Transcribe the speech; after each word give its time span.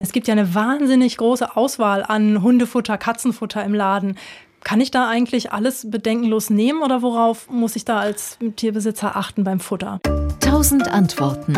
Es 0.00 0.12
gibt 0.12 0.28
ja 0.28 0.32
eine 0.32 0.54
wahnsinnig 0.54 1.16
große 1.16 1.56
Auswahl 1.56 2.04
an 2.04 2.40
Hundefutter, 2.40 2.96
Katzenfutter 2.98 3.64
im 3.64 3.74
Laden. 3.74 4.16
Kann 4.62 4.80
ich 4.80 4.92
da 4.92 5.08
eigentlich 5.08 5.52
alles 5.52 5.90
bedenkenlos 5.90 6.50
nehmen 6.50 6.82
oder 6.82 7.02
worauf 7.02 7.50
muss 7.50 7.74
ich 7.74 7.84
da 7.84 7.98
als 7.98 8.38
Tierbesitzer 8.54 9.16
achten 9.16 9.42
beim 9.42 9.58
Futter? 9.58 9.98
Tausend 10.40 10.86
Antworten 10.86 11.54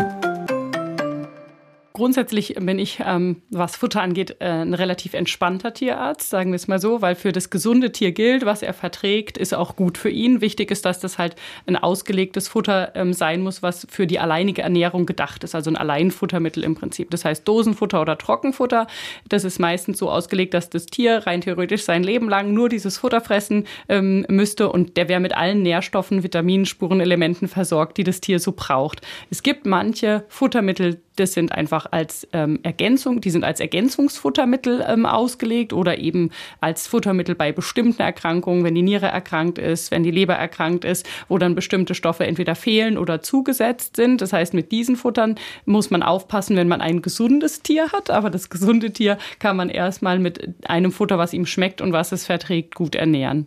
grundsätzlich 1.93 2.55
bin 2.59 2.79
ich, 2.79 3.01
ähm, 3.05 3.41
was 3.49 3.75
Futter 3.75 4.01
angeht, 4.01 4.37
äh, 4.39 4.45
ein 4.45 4.73
relativ 4.73 5.13
entspannter 5.13 5.73
Tierarzt, 5.73 6.29
sagen 6.29 6.51
wir 6.51 6.55
es 6.55 6.67
mal 6.67 6.79
so, 6.79 7.01
weil 7.01 7.15
für 7.15 7.31
das 7.31 7.49
gesunde 7.49 7.91
Tier 7.91 8.11
gilt, 8.11 8.45
was 8.45 8.61
er 8.61 8.73
verträgt, 8.73 9.37
ist 9.37 9.53
auch 9.53 9.75
gut 9.75 9.97
für 9.97 10.09
ihn. 10.09 10.41
Wichtig 10.41 10.71
ist, 10.71 10.85
dass 10.85 10.99
das 10.99 11.17
halt 11.17 11.35
ein 11.65 11.75
ausgelegtes 11.75 12.47
Futter 12.47 12.91
ähm, 12.95 13.13
sein 13.13 13.41
muss, 13.41 13.61
was 13.61 13.87
für 13.89 14.07
die 14.07 14.19
alleinige 14.19 14.61
Ernährung 14.61 15.05
gedacht 15.05 15.43
ist, 15.43 15.55
also 15.55 15.69
ein 15.69 15.77
Alleinfuttermittel 15.77 16.63
im 16.63 16.75
Prinzip. 16.75 17.11
Das 17.11 17.25
heißt 17.25 17.47
Dosenfutter 17.47 18.01
oder 18.01 18.17
Trockenfutter. 18.17 18.87
Das 19.27 19.43
ist 19.43 19.59
meistens 19.59 19.97
so 19.97 20.09
ausgelegt, 20.09 20.53
dass 20.53 20.69
das 20.69 20.85
Tier 20.85 21.25
rein 21.27 21.41
theoretisch 21.41 21.83
sein 21.83 22.03
Leben 22.03 22.29
lang 22.29 22.53
nur 22.53 22.69
dieses 22.69 22.97
Futter 22.97 23.21
fressen 23.21 23.65
ähm, 23.89 24.25
müsste 24.29 24.71
und 24.71 24.97
der 24.97 25.09
wäre 25.09 25.19
mit 25.19 25.35
allen 25.35 25.61
Nährstoffen, 25.61 26.23
Vitaminen, 26.23 26.65
Spurenelementen 26.65 27.47
versorgt, 27.47 27.97
die 27.97 28.03
das 28.03 28.21
Tier 28.21 28.39
so 28.39 28.53
braucht. 28.53 29.01
Es 29.29 29.43
gibt 29.43 29.65
manche 29.65 30.25
Futtermittel, 30.27 31.01
das 31.21 31.33
sind 31.33 31.51
einfach 31.51 31.85
als 31.91 32.27
ähm, 32.33 32.59
Ergänzung, 32.63 33.21
die 33.21 33.29
sind 33.29 33.43
als 33.43 33.59
Ergänzungsfuttermittel 33.59 34.83
ähm, 34.87 35.05
ausgelegt 35.05 35.71
oder 35.71 35.99
eben 35.99 36.31
als 36.59 36.87
Futtermittel 36.87 37.35
bei 37.35 37.51
bestimmten 37.51 38.01
Erkrankungen, 38.01 38.63
wenn 38.63 38.75
die 38.75 38.81
Niere 38.81 39.05
erkrankt 39.05 39.57
ist, 39.57 39.91
wenn 39.91 40.03
die 40.03 40.11
Leber 40.11 40.33
erkrankt 40.33 40.83
ist, 40.83 41.07
wo 41.29 41.37
dann 41.37 41.55
bestimmte 41.55 41.95
Stoffe 41.95 42.25
entweder 42.25 42.55
fehlen 42.55 42.97
oder 42.97 43.21
zugesetzt 43.21 43.95
sind. 43.95 44.21
Das 44.21 44.33
heißt, 44.33 44.53
mit 44.53 44.71
diesen 44.71 44.95
Futtern 44.95 45.35
muss 45.65 45.91
man 45.91 46.03
aufpassen, 46.03 46.57
wenn 46.57 46.67
man 46.67 46.81
ein 46.81 47.01
gesundes 47.01 47.61
Tier 47.61 47.91
hat. 47.91 48.09
Aber 48.09 48.29
das 48.29 48.49
gesunde 48.49 48.91
Tier 48.91 49.17
kann 49.39 49.55
man 49.55 49.69
erstmal 49.69 50.19
mit 50.19 50.49
einem 50.67 50.91
Futter, 50.91 51.17
was 51.17 51.33
ihm 51.33 51.45
schmeckt 51.45 51.81
und 51.81 51.93
was 51.93 52.11
es 52.11 52.25
verträgt, 52.25 52.75
gut 52.75 52.95
ernähren. 52.95 53.45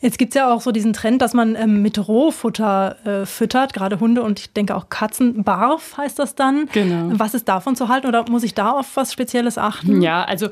Jetzt 0.00 0.18
gibt 0.18 0.34
es 0.34 0.36
ja 0.36 0.52
auch 0.52 0.60
so 0.60 0.72
diesen 0.72 0.92
Trend, 0.92 1.22
dass 1.22 1.32
man 1.32 1.56
ähm, 1.56 1.80
mit 1.80 2.06
Rohfutter 2.06 2.96
äh, 3.06 3.26
füttert, 3.26 3.72
gerade 3.72 3.98
Hunde 3.98 4.22
und 4.22 4.38
ich 4.38 4.52
denke 4.52 4.74
auch 4.74 4.90
Katzen. 4.90 5.42
Barf 5.42 5.96
heißt 5.96 6.18
das 6.18 6.34
dann. 6.34 6.68
Genau. 6.72 7.18
Was 7.18 7.32
ist 7.32 7.48
davon 7.48 7.76
zu 7.76 7.88
halten 7.88 8.06
oder 8.06 8.28
muss 8.28 8.42
ich 8.42 8.52
da 8.52 8.72
auf 8.72 8.96
was 8.96 9.12
Spezielles 9.12 9.56
achten? 9.56 10.02
Ja, 10.02 10.24
also 10.24 10.48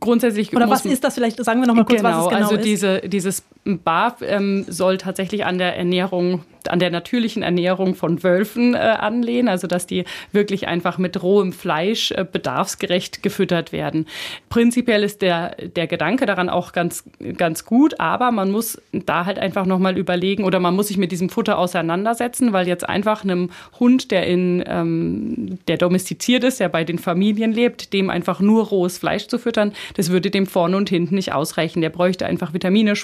grundsätzlich. 0.00 0.54
Oder 0.56 0.70
was 0.70 0.86
ist 0.86 1.04
das 1.04 1.14
vielleicht? 1.14 1.44
Sagen 1.44 1.60
wir 1.60 1.66
noch 1.66 1.74
mal 1.74 1.84
kurz, 1.84 1.98
genau, 1.98 2.08
was 2.08 2.24
es 2.24 2.30
genau 2.30 2.48
also 2.48 2.56
diese, 2.56 3.00
dieses 3.00 3.42
Barf 3.66 4.22
ähm, 4.22 4.64
soll 4.68 4.98
tatsächlich 4.98 5.44
an 5.44 5.58
der 5.58 5.76
Ernährung 5.76 6.42
an 6.68 6.78
der 6.78 6.90
natürlichen 6.90 7.42
Ernährung 7.42 7.94
von 7.94 8.22
Wölfen 8.22 8.74
äh, 8.74 8.78
anlehnen, 8.78 9.48
also 9.48 9.66
dass 9.66 9.86
die 9.86 10.04
wirklich 10.32 10.68
einfach 10.68 10.98
mit 10.98 11.22
rohem 11.22 11.52
Fleisch 11.52 12.12
äh, 12.12 12.24
bedarfsgerecht 12.30 13.22
gefüttert 13.22 13.72
werden. 13.72 14.06
Prinzipiell 14.48 15.02
ist 15.02 15.22
der, 15.22 15.56
der 15.56 15.86
Gedanke 15.86 16.26
daran 16.26 16.48
auch 16.48 16.72
ganz, 16.72 17.04
ganz 17.36 17.64
gut, 17.64 18.00
aber 18.00 18.30
man 18.30 18.50
muss 18.50 18.80
da 18.92 19.26
halt 19.26 19.38
einfach 19.38 19.66
nochmal 19.66 19.98
überlegen 19.98 20.44
oder 20.44 20.60
man 20.60 20.74
muss 20.74 20.88
sich 20.88 20.98
mit 20.98 21.12
diesem 21.12 21.28
Futter 21.28 21.58
auseinandersetzen, 21.58 22.52
weil 22.52 22.68
jetzt 22.68 22.88
einfach 22.88 23.24
einem 23.24 23.50
Hund, 23.78 24.10
der 24.10 24.26
in 24.26 24.64
ähm, 24.66 25.58
der 25.68 25.76
domestiziert 25.76 26.44
ist, 26.44 26.60
der 26.60 26.68
bei 26.68 26.84
den 26.84 26.98
Familien 26.98 27.52
lebt, 27.52 27.92
dem 27.92 28.10
einfach 28.10 28.40
nur 28.40 28.66
rohes 28.66 28.98
Fleisch 28.98 29.26
zu 29.26 29.38
füttern, 29.38 29.72
das 29.94 30.10
würde 30.10 30.30
dem 30.30 30.46
vorne 30.46 30.76
und 30.76 30.88
hinten 30.88 31.14
nicht 31.14 31.32
ausreichen. 31.32 31.80
Der 31.80 31.90
bräuchte 31.90 32.26
einfach 32.26 32.52
Vitamine, 32.52 32.96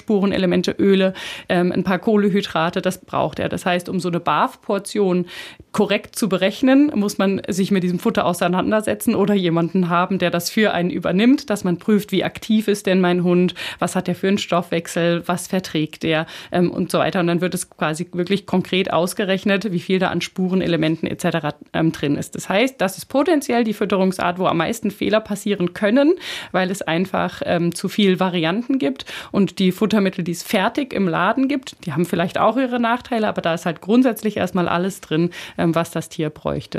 Spurenelemente, 0.53 0.75
Öle, 0.77 1.13
ähm, 1.49 1.71
ein 1.71 1.83
paar 1.83 1.99
Kohlehydrate, 1.99 2.81
das 2.81 2.99
braucht 2.99 3.39
er. 3.39 3.49
Das 3.49 3.65
heißt, 3.65 3.89
um 3.89 3.99
so 3.99 4.09
eine 4.09 4.19
BAF-Portion 4.19 5.25
korrekt 5.71 6.15
zu 6.15 6.29
berechnen, 6.29 6.91
muss 6.93 7.17
man 7.17 7.41
sich 7.47 7.71
mit 7.71 7.83
diesem 7.83 7.97
Futter 7.97 8.25
auseinandersetzen 8.25 9.15
oder 9.15 9.33
jemanden 9.33 9.89
haben, 9.89 10.19
der 10.19 10.29
das 10.29 10.49
für 10.49 10.71
einen 10.73 10.91
übernimmt, 10.91 11.49
dass 11.49 11.63
man 11.63 11.77
prüft, 11.77 12.11
wie 12.11 12.23
aktiv 12.23 12.67
ist 12.67 12.85
denn 12.85 13.01
mein 13.01 13.23
Hund, 13.23 13.55
was 13.79 13.95
hat 13.95 14.07
er 14.07 14.13
für 14.13 14.27
einen 14.27 14.37
Stoffwechsel, 14.37 15.23
was 15.25 15.47
verträgt 15.47 16.03
er 16.03 16.27
ähm, 16.51 16.69
und 16.71 16.91
so 16.91 16.99
weiter. 16.99 17.19
Und 17.19 17.27
dann 17.27 17.41
wird 17.41 17.55
es 17.55 17.69
quasi 17.69 18.07
wirklich 18.13 18.45
konkret 18.45 18.93
ausgerechnet, 18.93 19.71
wie 19.71 19.79
viel 19.79 19.97
da 19.97 20.09
an 20.09 20.21
Spurenelementen 20.21 21.09
etc. 21.09 21.55
Ähm, 21.73 21.91
drin 21.91 22.15
ist. 22.15 22.35
Das 22.35 22.49
heißt, 22.49 22.79
das 22.79 22.97
ist 22.97 23.05
potenziell 23.05 23.63
die 23.63 23.73
Fütterungsart, 23.73 24.37
wo 24.37 24.45
am 24.45 24.57
meisten 24.57 24.91
Fehler 24.91 25.21
passieren 25.21 25.73
können, 25.73 26.13
weil 26.51 26.69
es 26.69 26.83
einfach 26.83 27.41
ähm, 27.45 27.73
zu 27.73 27.89
viel 27.89 28.19
Varianten 28.19 28.77
gibt 28.77 29.05
und 29.31 29.57
die 29.57 29.71
Futtermittel, 29.71 30.23
die 30.23 30.33
es 30.33 30.42
fertig 30.43 30.93
im 30.93 31.07
Laden 31.07 31.47
gibt, 31.47 31.85
die 31.85 31.93
haben 31.93 32.05
vielleicht 32.05 32.37
auch 32.37 32.57
ihre 32.57 32.79
Nachteile, 32.79 33.27
aber 33.27 33.41
da 33.41 33.53
ist 33.53 33.65
halt 33.65 33.81
grundsätzlich 33.81 34.37
erstmal 34.37 34.67
alles 34.67 35.01
drin, 35.01 35.31
ähm, 35.57 35.73
was 35.75 35.91
das 35.91 36.09
Tier 36.09 36.29
bräuchte. 36.29 36.63